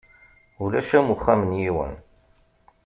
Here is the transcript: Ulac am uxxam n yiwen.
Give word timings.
Ulac 0.63 0.89
am 0.97 1.07
uxxam 1.13 1.41
n 1.49 1.51
yiwen. 1.61 1.93